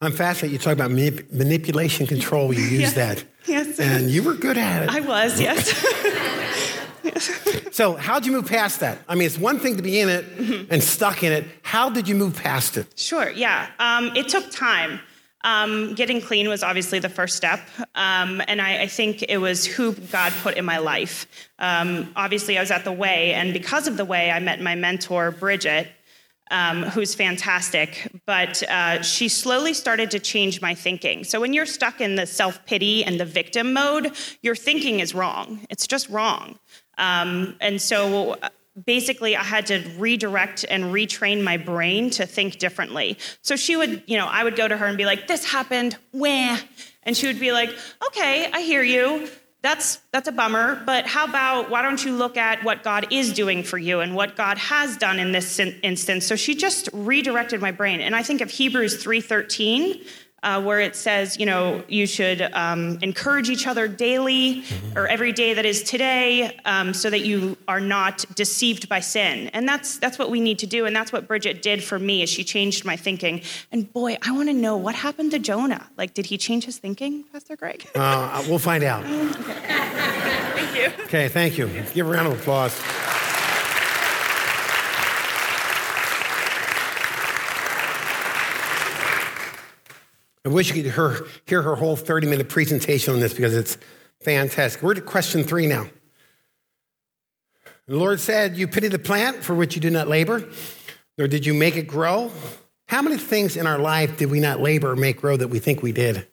I'm 0.00 0.12
fascinated. 0.12 0.52
You 0.52 0.58
talk 0.58 0.72
about 0.72 0.90
manip- 0.90 1.32
manipulation 1.32 2.06
control. 2.06 2.52
You 2.52 2.62
use 2.62 2.80
yeah. 2.96 3.14
that. 3.14 3.24
Yes. 3.46 3.80
And 3.80 4.08
you 4.08 4.22
were 4.22 4.34
good 4.34 4.58
at 4.58 4.84
it. 4.84 4.88
I 4.88 5.00
was, 5.00 5.40
yes. 5.40 5.72
so, 7.72 7.94
how'd 7.94 8.26
you 8.26 8.32
move 8.32 8.46
past 8.46 8.80
that? 8.80 8.98
I 9.08 9.14
mean, 9.14 9.26
it's 9.26 9.38
one 9.38 9.58
thing 9.58 9.76
to 9.76 9.82
be 9.82 10.00
in 10.00 10.08
it 10.08 10.24
mm-hmm. 10.36 10.72
and 10.72 10.82
stuck 10.82 11.22
in 11.22 11.32
it. 11.32 11.46
How 11.62 11.90
did 11.90 12.08
you 12.08 12.14
move 12.14 12.36
past 12.36 12.76
it? 12.76 12.86
Sure, 12.98 13.30
yeah. 13.30 13.68
Um, 13.78 14.14
it 14.16 14.28
took 14.28 14.50
time. 14.50 15.00
Um, 15.44 15.94
getting 15.94 16.20
clean 16.20 16.48
was 16.48 16.62
obviously 16.62 17.00
the 17.00 17.08
first 17.08 17.36
step. 17.36 17.60
Um, 17.96 18.40
and 18.46 18.60
I, 18.60 18.82
I, 18.82 18.86
think 18.86 19.24
it 19.28 19.38
was 19.38 19.66
who 19.66 19.92
God 19.92 20.32
put 20.42 20.56
in 20.56 20.64
my 20.64 20.78
life. 20.78 21.26
Um, 21.58 22.12
obviously, 22.14 22.56
I 22.58 22.60
was 22.60 22.70
at 22.70 22.84
the 22.84 22.92
way, 22.92 23.34
and 23.34 23.52
because 23.52 23.88
of 23.88 23.96
the 23.96 24.04
way, 24.04 24.30
I 24.30 24.38
met 24.38 24.60
my 24.60 24.74
mentor, 24.74 25.30
Bridget. 25.30 25.88
Um, 26.50 26.82
who's 26.82 27.14
fantastic, 27.14 28.10
but 28.26 28.62
uh, 28.64 29.00
she 29.00 29.30
slowly 29.30 29.72
started 29.72 30.10
to 30.10 30.18
change 30.18 30.60
my 30.60 30.74
thinking. 30.74 31.24
So 31.24 31.40
when 31.40 31.54
you're 31.54 31.64
stuck 31.64 31.98
in 32.02 32.16
the 32.16 32.26
self 32.26 32.66
pity 32.66 33.02
and 33.02 33.18
the 33.18 33.24
victim 33.24 33.72
mode, 33.72 34.14
your 34.42 34.54
thinking 34.54 35.00
is 35.00 35.14
wrong. 35.14 35.64
It's 35.70 35.86
just 35.86 36.10
wrong. 36.10 36.58
Um, 37.02 37.56
and 37.60 37.82
so 37.82 38.36
basically 38.86 39.36
i 39.36 39.42
had 39.42 39.66
to 39.66 39.86
redirect 39.98 40.64
and 40.70 40.84
retrain 40.84 41.42
my 41.42 41.58
brain 41.58 42.08
to 42.10 42.24
think 42.24 42.58
differently. 42.58 43.18
So 43.42 43.56
she 43.56 43.76
would 43.76 44.02
you 44.06 44.16
know 44.16 44.26
i 44.26 44.42
would 44.42 44.56
go 44.56 44.66
to 44.66 44.76
her 44.76 44.86
and 44.86 44.96
be 44.96 45.04
like 45.04 45.26
this 45.26 45.44
happened. 45.44 45.96
Where 46.12 46.58
and 47.02 47.16
she 47.16 47.26
would 47.26 47.40
be 47.40 47.52
like 47.52 47.70
okay 48.06 48.50
i 48.52 48.62
hear 48.62 48.82
you. 48.82 49.28
That's 49.60 50.00
that's 50.10 50.28
a 50.28 50.32
bummer 50.32 50.82
but 50.86 51.06
how 51.06 51.26
about 51.26 51.70
why 51.70 51.82
don't 51.82 52.02
you 52.02 52.16
look 52.16 52.36
at 52.36 52.64
what 52.64 52.82
god 52.82 53.12
is 53.12 53.32
doing 53.32 53.62
for 53.62 53.78
you 53.78 54.00
and 54.00 54.14
what 54.14 54.34
god 54.36 54.56
has 54.56 54.96
done 54.96 55.18
in 55.18 55.32
this 55.32 55.58
instance? 55.58 56.26
So 56.26 56.34
she 56.36 56.54
just 56.54 56.88
redirected 56.92 57.60
my 57.60 57.72
brain. 57.72 58.00
And 58.00 58.16
i 58.16 58.22
think 58.22 58.40
of 58.40 58.50
hebrews 58.50 59.04
3.13 59.04 60.06
uh, 60.42 60.60
where 60.60 60.80
it 60.80 60.96
says, 60.96 61.38
you 61.38 61.46
know, 61.46 61.82
you 61.88 62.06
should 62.06 62.42
um, 62.52 62.98
encourage 63.02 63.48
each 63.48 63.66
other 63.66 63.86
daily 63.88 64.62
mm-hmm. 64.62 64.98
or 64.98 65.06
every 65.06 65.32
day 65.32 65.54
that 65.54 65.64
is 65.64 65.82
today, 65.82 66.58
um, 66.64 66.92
so 66.92 67.10
that 67.10 67.20
you 67.20 67.56
are 67.68 67.80
not 67.80 68.24
deceived 68.34 68.88
by 68.88 69.00
sin. 69.00 69.48
And 69.48 69.68
that's 69.68 69.98
that's 69.98 70.18
what 70.18 70.30
we 70.30 70.40
need 70.40 70.58
to 70.60 70.66
do, 70.66 70.86
and 70.86 70.94
that's 70.94 71.12
what 71.12 71.28
Bridget 71.28 71.62
did 71.62 71.82
for 71.82 71.98
me. 71.98 72.22
Is 72.22 72.30
she 72.30 72.44
changed 72.44 72.84
my 72.84 72.96
thinking? 72.96 73.42
And 73.70 73.92
boy, 73.92 74.18
I 74.22 74.32
want 74.32 74.48
to 74.48 74.54
know 74.54 74.76
what 74.76 74.94
happened 74.94 75.30
to 75.32 75.38
Jonah. 75.38 75.88
Like, 75.96 76.14
did 76.14 76.26
he 76.26 76.38
change 76.38 76.64
his 76.64 76.78
thinking, 76.78 77.24
Pastor 77.32 77.56
Greg? 77.56 77.86
Uh, 77.94 78.44
we'll 78.48 78.58
find 78.58 78.84
out. 78.84 79.04
okay. 79.04 79.32
thank 80.54 80.76
you. 80.76 81.04
Okay, 81.04 81.28
thank 81.28 81.58
you. 81.58 81.68
Give 81.94 82.06
a 82.06 82.10
round 82.10 82.28
of 82.28 82.38
applause. 82.40 82.80
I 90.44 90.48
wish 90.48 90.74
you 90.74 90.82
could 90.82 90.92
hear, 90.92 91.24
hear 91.46 91.62
her 91.62 91.76
whole 91.76 91.96
30 91.96 92.26
minute 92.26 92.48
presentation 92.48 93.14
on 93.14 93.20
this 93.20 93.32
because 93.32 93.54
it's 93.54 93.78
fantastic. 94.20 94.82
We're 94.82 94.94
to 94.94 95.00
question 95.00 95.44
three 95.44 95.66
now. 95.66 95.86
The 97.86 97.96
Lord 97.96 98.20
said, 98.20 98.56
You 98.56 98.66
pity 98.66 98.88
the 98.88 98.98
plant 98.98 99.44
for 99.44 99.54
which 99.54 99.74
you 99.74 99.80
do 99.80 99.90
not 99.90 100.08
labor, 100.08 100.48
nor 101.16 101.28
did 101.28 101.46
you 101.46 101.54
make 101.54 101.76
it 101.76 101.86
grow. 101.86 102.32
How 102.88 103.02
many 103.02 103.18
things 103.18 103.56
in 103.56 103.66
our 103.66 103.78
life 103.78 104.18
did 104.18 104.30
we 104.30 104.40
not 104.40 104.60
labor 104.60 104.90
or 104.90 104.96
make 104.96 105.20
grow 105.20 105.36
that 105.36 105.48
we 105.48 105.60
think 105.60 105.82
we 105.82 105.92
did? 105.92 106.26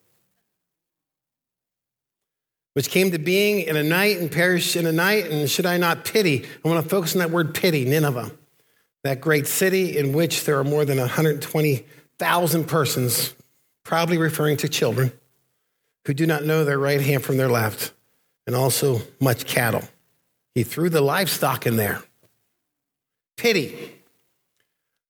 Which 2.74 2.90
came 2.90 3.12
to 3.12 3.20
being 3.20 3.62
in 3.62 3.76
a 3.76 3.84
night 3.84 4.20
and 4.20 4.32
perished 4.32 4.76
in 4.76 4.86
a 4.86 4.92
night, 4.92 5.26
and 5.28 5.50
should 5.50 5.66
I 5.66 5.78
not 5.78 6.06
pity? 6.06 6.46
I 6.64 6.68
want 6.68 6.84
to 6.84 6.90
focus 6.90 7.16
on 7.16 7.20
that 7.20 7.32
word 7.32 7.54
pity, 7.54 7.86
Nineveh, 7.86 8.32
that 9.04 9.22
great 9.22 9.48
city 9.48 9.98
in 9.98 10.14
which 10.14 10.46
there 10.46 10.60
are 10.60 10.64
more 10.64 10.86
than 10.86 10.98
120,000 10.98 12.68
persons 12.68 13.34
probably 13.90 14.20
referring 14.20 14.56
to 14.56 14.70
children 14.70 15.12
who 16.06 16.14
do 16.14 16.28
not 16.28 16.46
know 16.46 16.64
their 16.64 16.78
right 16.78 17.02
hand 17.02 17.24
from 17.24 17.38
their 17.38 17.50
left, 17.50 17.92
and 18.46 18.56
also 18.56 19.02
much 19.20 19.48
cattle. 19.48 19.82
He 20.54 20.62
threw 20.62 20.90
the 20.90 21.02
livestock 21.02 21.66
in 21.66 21.76
there. 21.76 22.04
Pity. 23.36 23.96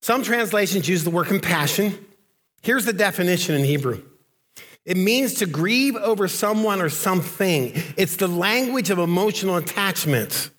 Some 0.01 0.24
translations 0.24 0.88
use 0.88 1.03
the 1.03 1.09
word 1.09 1.27
compassion. 1.27 2.05
Here's 2.62 2.86
the 2.86 2.93
definition 2.93 3.53
in 3.53 3.65
Hebrew 3.65 4.01
it 4.86 4.95
means 4.95 5.33
to 5.36 5.45
grieve 5.45 5.98
over 5.98 6.29
someone 6.29 6.81
or 6.81 6.88
something, 6.88 7.74
it's 7.98 8.15
the 8.15 8.29
language 8.29 8.91
of 8.91 8.98
emotional 8.98 9.57
attachment. 9.57 10.51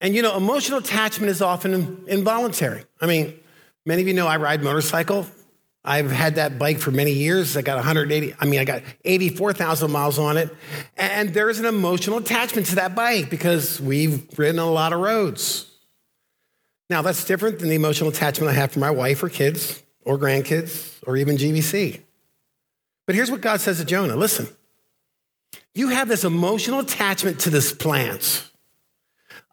And 0.00 0.16
you 0.16 0.22
know, 0.22 0.34
emotional 0.34 0.78
attachment 0.78 1.30
is 1.30 1.42
often 1.42 2.04
involuntary. 2.08 2.84
I 3.02 3.06
mean, 3.06 3.38
many 3.84 4.00
of 4.00 4.08
you 4.08 4.14
know 4.14 4.26
I 4.26 4.38
ride 4.38 4.62
motorcycle. 4.62 5.26
I've 5.84 6.12
had 6.12 6.36
that 6.36 6.58
bike 6.58 6.78
for 6.78 6.92
many 6.92 7.12
years. 7.12 7.56
I 7.56 7.62
got 7.62 7.76
180, 7.76 8.34
I 8.38 8.44
mean, 8.44 8.60
I 8.60 8.64
got 8.64 8.82
84,000 9.04 9.90
miles 9.90 10.18
on 10.18 10.36
it. 10.36 10.54
And 10.96 11.34
there's 11.34 11.58
an 11.58 11.66
emotional 11.66 12.18
attachment 12.18 12.68
to 12.68 12.76
that 12.76 12.94
bike 12.94 13.30
because 13.30 13.80
we've 13.80 14.26
ridden 14.38 14.60
a 14.60 14.70
lot 14.70 14.92
of 14.92 15.00
roads. 15.00 15.68
Now, 16.88 17.02
that's 17.02 17.24
different 17.24 17.58
than 17.58 17.68
the 17.68 17.74
emotional 17.74 18.10
attachment 18.10 18.50
I 18.50 18.54
have 18.54 18.72
for 18.72 18.78
my 18.78 18.90
wife 18.90 19.22
or 19.22 19.28
kids 19.28 19.82
or 20.04 20.18
grandkids 20.18 20.98
or 21.06 21.16
even 21.16 21.36
GBC. 21.36 22.00
But 23.06 23.16
here's 23.16 23.30
what 23.30 23.40
God 23.40 23.60
says 23.60 23.78
to 23.78 23.84
Jonah 23.84 24.14
listen, 24.14 24.46
you 25.74 25.88
have 25.88 26.06
this 26.06 26.22
emotional 26.22 26.80
attachment 26.80 27.40
to 27.40 27.50
this 27.50 27.72
plant. 27.72 28.48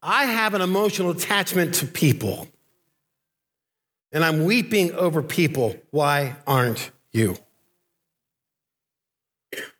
I 0.03 0.25
have 0.25 0.53
an 0.53 0.61
emotional 0.61 1.09
attachment 1.09 1.75
to 1.75 1.87
people 1.87 2.47
and 4.11 4.23
I'm 4.23 4.45
weeping 4.45 4.93
over 4.93 5.21
people. 5.21 5.75
Why 5.91 6.35
aren't 6.47 6.91
you? 7.11 7.37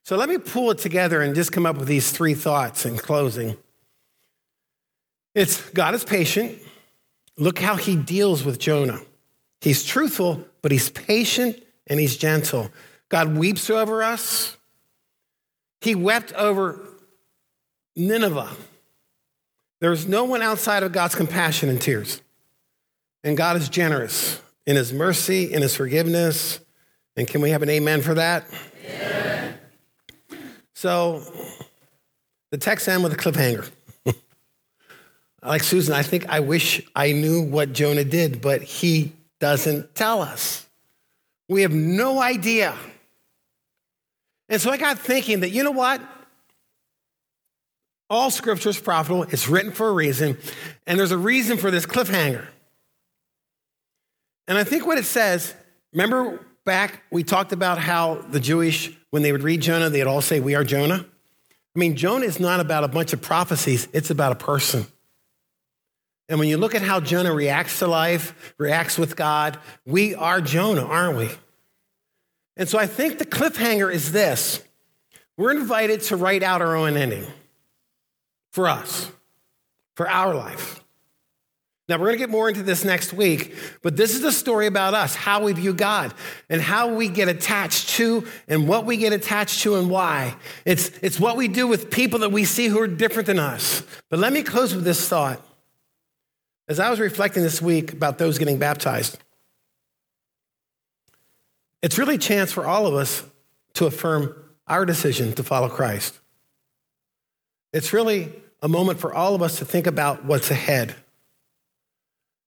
So 0.03 0.15
let 0.15 0.29
me 0.29 0.38
pull 0.38 0.71
it 0.71 0.79
together 0.79 1.21
and 1.21 1.36
just 1.36 1.51
come 1.51 1.65
up 1.65 1.77
with 1.77 1.88
these 1.88 2.12
three 2.12 2.33
thoughts 2.33 2.86
in 2.86 2.98
closing. 2.98 3.57
It's 5.36 5.69
God 5.69 5.93
is 5.93 6.03
patient. 6.03 6.57
Look 7.38 7.59
how 7.59 7.75
he 7.75 7.95
deals 7.95 8.43
with 8.43 8.59
Jonah. 8.59 9.00
He's 9.62 9.86
truthful, 9.86 10.43
but 10.62 10.71
he's 10.71 10.89
patient 10.89 11.62
and 11.88 12.00
he's 12.00 12.17
gentle. 12.17 12.69
God 13.09 13.36
weeps 13.38 13.69
over 13.69 14.03
us. 14.03 14.57
He 15.81 15.95
wept 15.95 16.33
over 16.33 16.79
Nineveh. 17.95 18.50
There's 19.79 20.07
no 20.07 20.25
one 20.25 20.41
outside 20.41 20.83
of 20.83 20.91
God's 20.91 21.15
compassion 21.15 21.69
and 21.69 21.81
tears. 21.81 22.21
And 23.23 23.35
God 23.35 23.57
is 23.57 23.69
generous 23.69 24.41
in 24.65 24.75
his 24.75 24.93
mercy, 24.93 25.51
in 25.51 25.61
his 25.61 25.75
forgiveness. 25.75 26.59
And 27.15 27.27
can 27.27 27.41
we 27.41 27.49
have 27.49 27.61
an 27.61 27.69
amen 27.69 28.01
for 28.01 28.13
that? 28.13 28.45
Amen. 28.85 29.55
So 30.73 31.23
the 32.51 32.57
text 32.57 32.88
ends 32.88 33.03
with 33.03 33.13
a 33.13 33.17
cliffhanger. 33.17 33.69
like 35.43 35.63
Susan, 35.63 35.93
I 35.93 36.03
think 36.03 36.29
I 36.29 36.39
wish 36.39 36.81
I 36.95 37.11
knew 37.11 37.41
what 37.41 37.73
Jonah 37.73 38.05
did, 38.05 38.41
but 38.41 38.61
he 38.61 39.11
doesn't 39.39 39.95
tell 39.95 40.21
us. 40.21 40.65
We 41.49 41.63
have 41.63 41.73
no 41.73 42.21
idea. 42.21 42.75
And 44.47 44.61
so 44.61 44.71
I 44.71 44.77
got 44.77 44.99
thinking 44.99 45.41
that, 45.41 45.49
you 45.49 45.63
know 45.63 45.71
what? 45.71 46.01
All 48.09 48.31
scripture 48.31 48.69
is 48.69 48.79
profitable, 48.79 49.23
it's 49.23 49.47
written 49.47 49.71
for 49.71 49.88
a 49.88 49.93
reason, 49.93 50.38
and 50.88 50.97
there's 50.99 51.11
a 51.11 51.17
reason 51.17 51.57
for 51.57 51.69
this 51.69 51.85
cliffhanger. 51.85 52.47
And 54.50 54.58
I 54.58 54.63
think 54.63 54.88
what 54.88 54.98
it 54.98 55.06
says, 55.06 55.53
remember 55.94 56.44
back, 56.65 57.03
we 57.12 57.24
talked 57.24 57.53
about 57.53 57.77
how 57.77 58.15
the 58.15 58.39
Jewish, 58.39 58.91
when 59.12 59.22
they 59.22 59.32
would 59.32 59.44
read 59.44 59.62
Jonah, 59.62 59.89
they'd 59.91 60.08
all 60.08 60.22
say, 60.22 60.39
We 60.39 60.56
are 60.56 60.63
Jonah. 60.63 61.06
I 61.75 61.79
mean, 61.79 61.96
Jonah 61.96 62.25
is 62.25 62.39
not 62.39 62.60
about 62.60 62.84
a 62.84 62.88
bunch 62.88 63.13
of 63.13 63.22
prophecies, 63.22 63.88
it's 63.94 64.10
about 64.10 64.32
a 64.32 64.36
person. 64.36 64.88
And 66.27 66.39
when 66.39 66.50
you 66.50 66.58
look 66.58 66.75
at 66.75 66.82
how 66.82 67.00
Jonah 67.00 67.34
reacts 67.34 67.79
to 67.79 67.88
life, 67.88 68.53
reacts 68.58 68.98
with 68.98 69.15
God, 69.15 69.58
we 69.86 70.13
are 70.15 70.41
Jonah, 70.41 70.86
aren't 70.86 71.18
we? 71.18 71.29
And 72.58 72.68
so 72.68 72.77
I 72.77 72.88
think 72.88 73.18
the 73.20 73.25
cliffhanger 73.25 73.91
is 73.91 74.12
this 74.12 74.63
we're 75.38 75.51
invited 75.51 76.01
to 76.01 76.18
write 76.18 76.41
out 76.41 76.62
our 76.62 76.75
own 76.75 76.98
ending 76.98 77.25
for 78.51 78.68
us, 78.68 79.12
for 79.96 80.10
our 80.10 80.34
life. 80.34 80.84
Now, 81.89 81.98
we're 81.98 82.05
going 82.05 82.19
to 82.19 82.24
get 82.24 82.29
more 82.29 82.48
into 82.48 82.62
this 82.62 82.86
next 82.86 83.13
week, 83.13 83.55
but 83.81 83.98
this 83.98 84.13
is 84.13 84.22
the 84.22 84.31
story 84.31 84.67
about 84.67 84.93
us, 84.93 85.15
how 85.15 85.43
we 85.43 85.53
view 85.53 85.74
God, 85.74 86.13
and 86.48 86.62
how 86.62 86.93
we 86.93 87.10
get 87.10 87.27
attached 87.27 87.89
to, 87.89 88.27
and 88.48 88.67
what 88.67 88.86
we 88.86 88.96
get 88.96 89.12
attached 89.12 89.62
to, 89.63 89.75
and 89.75 89.89
why. 89.89 90.36
It's, 90.65 90.91
it's 91.01 91.19
what 91.19 91.36
we 91.36 91.48
do 91.48 91.65
with 91.65 91.89
people 91.89 92.19
that 92.19 92.31
we 92.31 92.46
see 92.46 92.67
who 92.67 92.79
are 92.79 92.88
different 92.88 93.25
than 93.25 93.39
us. 93.39 93.81
But 94.10 94.19
let 94.19 94.31
me 94.31 94.43
close 94.43 94.75
with 94.75 94.84
this 94.84 95.10
thought. 95.10 95.43
As 96.67 96.79
I 96.79 96.91
was 96.91 97.00
reflecting 97.00 97.41
this 97.41 97.60
week 97.60 97.91
about 97.91 98.19
those 98.19 98.38
getting 98.38 98.60
baptized, 98.60 99.17
it's 101.81 101.98
really 101.98 102.15
a 102.15 102.19
chance 102.19 102.51
for 102.51 102.67
all 102.67 102.86
of 102.86 102.93
us 102.93 103.24
to 103.74 103.88
affirm 103.88 104.36
our 104.67 104.86
decision 104.86 105.34
to 105.34 105.43
follow 105.43 105.69
Christ. 105.69 106.19
It's 107.74 107.93
really 107.93 108.31
a 108.62 108.67
moment 108.67 109.00
for 109.00 109.12
all 109.12 109.34
of 109.34 109.41
us 109.41 109.58
to 109.58 109.65
think 109.65 109.88
about 109.88 110.24
what's 110.24 110.51
ahead. 110.51 110.96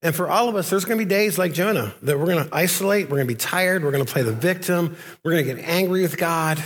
And 0.03 0.15
for 0.15 0.29
all 0.29 0.49
of 0.49 0.57
us, 0.57 0.69
there's 0.69 0.85
going 0.85 0.99
to 0.99 1.05
be 1.05 1.09
days 1.09 1.39
like 1.39 1.53
Jonah 1.53 1.95
that 2.03 2.19
we're 2.19 2.27
going 2.27 2.45
to 2.45 2.55
isolate, 2.55 3.09
we're 3.09 3.19
going 3.19 3.29
to 3.29 3.35
be 3.35 3.39
tired, 3.39 3.85
we're 3.85 3.93
going 3.93 4.05
to 4.05 4.13
play 4.13 4.23
the 4.23 4.33
victim, 4.33 4.97
we're 5.23 5.31
going 5.31 5.47
to 5.47 5.55
get 5.55 5.65
angry 5.65 6.03
with 6.03 6.17
God. 6.17 6.63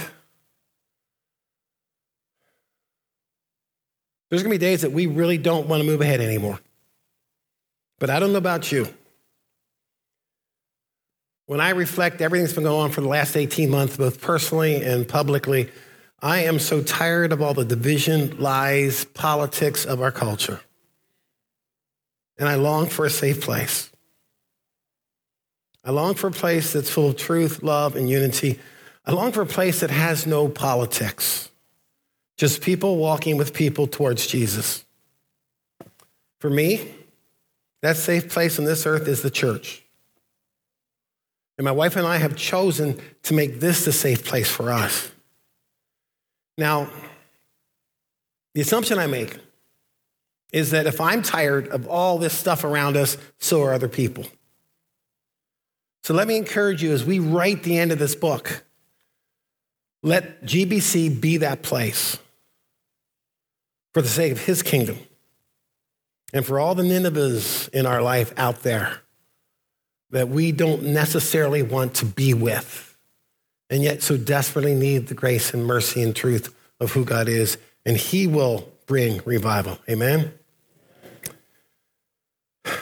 There's 4.31 4.43
going 4.43 4.53
to 4.53 4.59
be 4.59 4.65
days 4.65 4.83
that 4.83 4.93
we 4.93 5.07
really 5.07 5.39
don't 5.39 5.69
want 5.69 5.83
to 5.83 5.87
move 5.87 6.01
ahead 6.01 6.21
anymore. 6.21 6.59
But 7.99 8.11
I 8.11 8.19
don't 8.19 8.33
know 8.33 8.39
about 8.39 8.73
you. 8.73 8.89
When 11.45 11.61
I 11.61 11.71
reflect 11.71 12.21
everything 12.21 12.45
that's 12.45 12.55
been 12.55 12.65
going 12.65 12.85
on 12.85 12.91
for 12.91 13.03
the 13.03 13.09
last 13.09 13.37
18 13.37 13.71
months, 13.71 13.97
both 13.97 14.21
personally 14.21 14.83
and 14.83 15.07
publicly, 15.07 15.71
I 16.21 16.45
am 16.45 16.59
so 16.59 16.83
tired 16.83 17.33
of 17.33 17.41
all 17.41 17.55
the 17.55 17.65
division, 17.65 18.41
lies, 18.41 19.05
politics 19.05 19.85
of 19.85 20.01
our 20.01 20.11
culture 20.11 20.61
and 22.39 22.49
I 22.49 22.57
long 22.57 22.87
for 22.87 23.05
a 23.05 23.11
safe 23.11 23.41
place. 23.41 23.91
I 25.85 25.91
long 25.91 26.15
for 26.15 26.27
a 26.27 26.33
place 26.33 26.73
that's 26.73 26.91
full 26.91 27.11
of 27.11 27.17
truth, 27.17 27.63
love, 27.63 27.95
and 27.95 28.11
unity. 28.11 28.59
I 29.05 29.13
long 29.13 29.33
for 29.33 29.43
a 29.43 29.47
place 29.47 29.81
that 29.81 29.91
has 29.91 30.27
no 30.27 30.49
politics, 30.49 31.49
just 32.37 32.61
people 32.61 32.97
walking 32.97 33.37
with 33.37 33.55
people 33.55 33.87
towards 33.87 34.27
Jesus. 34.27 34.85
For 36.41 36.51
me, 36.51 36.93
that 37.83 37.97
safe 37.97 38.29
place 38.29 38.59
on 38.59 38.65
this 38.65 38.85
earth 38.85 39.07
is 39.07 39.23
the 39.23 39.31
church. 39.31 39.85
And 41.57 41.65
my 41.65 41.73
wife 41.73 41.97
and 41.97 42.07
I 42.07 42.17
have 42.19 42.37
chosen 42.37 43.01
to 43.23 43.35
make 43.35 43.61
this 43.61 43.85
the 43.85 43.93
safe 43.93 44.25
place 44.25 44.51
for 44.51 44.71
us. 44.71 45.11
Now, 46.59 46.91
the 48.55 48.61
assumption 48.61 48.99
I 48.99 49.07
make 49.07 49.39
is 50.57 50.71
that 50.71 50.87
if 50.87 51.03
I'm 51.03 51.21
tired 51.21 51.69
of 51.69 51.87
all 51.87 52.17
this 52.17 52.33
stuff 52.33 52.65
around 52.65 52.97
us, 52.97 53.19
so 53.37 53.63
are 53.63 53.75
other 53.75 53.91
people. 53.91 54.25
So 56.03 56.15
let 56.15 56.27
me 56.27 56.39
encourage 56.39 56.83
you 56.83 56.93
as 56.93 57.05
we 57.05 57.19
write 57.19 57.63
the 57.63 57.77
end 57.77 57.93
of 57.93 57.99
this 57.99 58.15
book, 58.15 58.65
let 60.03 60.45
GBC 60.45 61.21
be 61.21 61.37
that 61.37 61.61
place 61.61 62.17
for 63.93 64.01
the 64.01 64.09
sake 64.09 64.33
of 64.33 64.47
his 64.47 64.63
kingdom 64.63 64.97
and 66.33 66.47
for 66.47 66.59
all 66.59 66.75
the 66.75 66.85
Ninevehs 66.85 67.69
in 67.69 67.85
our 67.85 68.01
life 68.01 68.33
out 68.39 68.63
there 68.63 69.03
that 70.09 70.31
we 70.31 70.53
don't 70.53 70.85
necessarily 70.85 71.61
want 71.61 71.93
to 71.97 72.07
be 72.07 72.33
with 72.33 72.97
and 73.69 73.83
yet 73.83 74.03
so 74.03 74.17
desperately 74.17 74.75
need 74.75 75.09
the 75.09 75.15
grace 75.15 75.53
and 75.53 75.67
mercy 75.67 76.03
and 76.03 76.17
truth 76.17 76.55
of 76.81 76.93
who 76.93 77.05
God 77.05 77.29
is, 77.29 77.59
and 77.85 77.99
he 77.99 78.27
will 78.27 78.73
bring 78.87 79.21
revival. 79.27 79.79
Amen? 79.87 80.33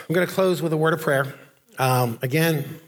I'm 0.08 0.14
going 0.14 0.26
to 0.26 0.32
close 0.32 0.60
with 0.60 0.72
a 0.72 0.76
word 0.76 0.92
of 0.92 1.00
prayer. 1.00 1.34
Um, 1.78 2.18
again, 2.20 2.78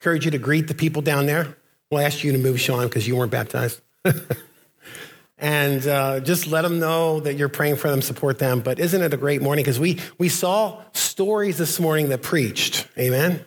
encourage 0.00 0.24
you 0.24 0.30
to 0.30 0.38
greet 0.38 0.68
the 0.68 0.74
people 0.74 1.02
down 1.02 1.26
there. 1.26 1.56
We'll 1.90 2.00
ask 2.00 2.22
you 2.22 2.30
to 2.32 2.38
move, 2.38 2.60
Sean, 2.60 2.86
because 2.86 3.06
you 3.08 3.16
weren't 3.16 3.32
baptized. 3.32 3.80
and 5.38 5.84
uh, 5.88 6.20
just 6.20 6.46
let 6.46 6.62
them 6.62 6.78
know 6.78 7.18
that 7.18 7.34
you're 7.34 7.48
praying 7.48 7.76
for 7.76 7.90
them, 7.90 8.00
support 8.00 8.38
them. 8.38 8.60
But 8.60 8.78
isn't 8.78 9.02
it 9.02 9.12
a 9.12 9.16
great 9.16 9.42
morning? 9.42 9.64
Because 9.64 9.80
we, 9.80 9.98
we 10.18 10.28
saw 10.28 10.80
stories 10.92 11.58
this 11.58 11.80
morning 11.80 12.10
that 12.10 12.22
preached. 12.22 12.86
Amen? 12.96 13.44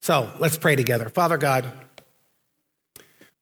So 0.00 0.30
let's 0.40 0.58
pray 0.58 0.76
together. 0.76 1.08
Father 1.08 1.38
God, 1.38 1.72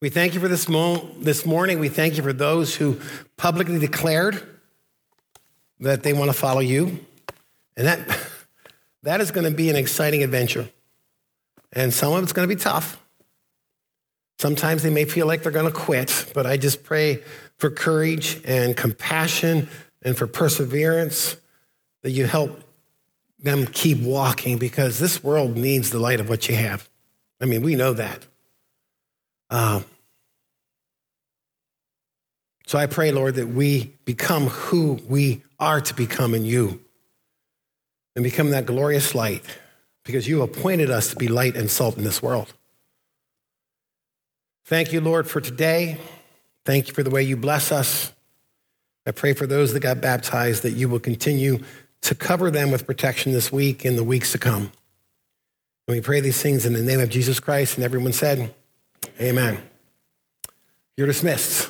we 0.01 0.09
thank 0.09 0.35
you 0.35 0.41
for 0.41 0.49
this, 0.49 0.69
mo- 0.69 1.11
this 1.19 1.45
morning. 1.45 1.81
We 1.81 1.89
thank 1.89 2.17
you 2.17 2.23
for 2.23 2.33
those 2.33 2.77
who 2.77 3.01
publicly 3.37 3.81
declared 3.81 4.41
that 5.81 6.05
they 6.05 6.13
want 6.13 6.31
to 6.31 6.37
follow 6.37 6.61
you. 6.61 7.05
And 7.79 7.87
that, 7.87 8.01
that 9.05 9.21
is 9.23 9.31
going 9.31 9.51
to 9.51 9.57
be 9.57 9.71
an 9.71 9.77
exciting 9.77 10.23
adventure. 10.23 10.69
And 11.73 11.95
some 11.95 12.13
of 12.13 12.23
it's 12.23 12.33
going 12.33 12.47
to 12.47 12.55
be 12.55 12.61
tough. 12.61 13.03
Sometimes 14.39 14.83
they 14.83 14.91
may 14.91 15.05
feel 15.05 15.27
like 15.27 15.43
they're 15.43 15.53
going 15.53 15.73
to 15.73 15.73
quit, 15.73 16.31
but 16.35 16.47
I 16.47 16.57
just 16.57 16.85
pray 16.85 17.23
for 17.57 17.71
courage 17.71 18.41
and 18.45 18.77
compassion 18.77 19.69
and 20.03 20.17
for 20.17 20.27
perseverance 20.27 21.37
that 22.03 22.11
you 22.11 22.27
help 22.27 22.63
them 23.41 23.67
keep 23.67 24.01
walking 24.01 24.59
because 24.59 24.99
this 24.99 25.23
world 25.23 25.57
needs 25.57 25.91
the 25.91 25.99
light 25.99 26.21
of 26.21 26.29
what 26.29 26.49
you 26.49 26.55
have. 26.55 26.89
I 27.41 27.47
mean, 27.47 27.63
we 27.63 27.75
know 27.75 27.93
that. 27.95 28.25
Um, 29.51 29.85
so 32.67 32.79
I 32.79 32.87
pray, 32.87 33.11
Lord, 33.13 33.37
that 33.37 33.49
we 33.49 33.93
become 34.05 34.47
who 34.47 35.01
we 35.09 35.43
are 35.59 35.81
to 35.81 35.95
become 35.95 36.35
in 36.35 36.45
you 36.45 36.81
and 38.19 38.25
become 38.25 38.51
that 38.51 38.67
glorious 38.67 39.15
light 39.15 39.45
because 40.03 40.27
you 40.27 40.43
appointed 40.43 40.91
us 40.91 41.11
to 41.11 41.15
be 41.15 41.29
light 41.29 41.55
and 41.55 41.71
salt 41.71 41.97
in 41.97 42.03
this 42.03 42.21
world. 42.21 42.53
Thank 44.65 44.93
you, 44.93 45.01
Lord, 45.01 45.29
for 45.31 45.41
today. 45.41 45.99
Thank 46.65 46.89
you 46.89 46.95
for 46.95 47.05
the 47.05 47.11
way 47.11 47.23
you 47.23 47.37
bless 47.37 47.71
us. 47.71 48.13
I 49.07 49.13
pray 49.13 49.35
for 49.35 49.47
those 49.47 49.73
that 49.73 49.85
got 49.85 50.01
baptized 50.01 50.65
that 50.65 50.73
you 50.73 50.89
will 50.89 50.99
continue 50.99 51.61
to 52.01 52.15
cover 52.17 52.51
them 52.51 52.73
with 52.73 52.87
protection 52.87 53.31
this 53.31 53.53
week 53.53 53.85
and 53.85 53.97
the 53.97 54.03
weeks 54.03 54.33
to 54.33 54.39
come. 54.39 54.73
And 55.87 55.95
we 55.97 56.01
pray 56.01 56.21
these 56.21 56.43
things 56.43 56.67
in 56.67 56.73
the 56.73 56.83
name 56.83 56.99
of 56.99 57.11
Jesus 57.11 57.39
Christ. 57.39 57.77
And 57.77 57.85
everyone 57.85 58.13
said, 58.13 58.53
Amen. 59.21 59.63
You're 60.97 61.07
dismissed. 61.07 61.68